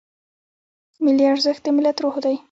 ملي 1.03 1.25
ارزښت 1.33 1.61
د 1.65 1.67
ملت 1.77 1.97
روح 2.03 2.15
دی. 2.23 2.35